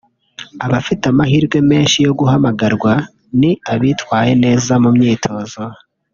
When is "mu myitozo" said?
4.83-5.61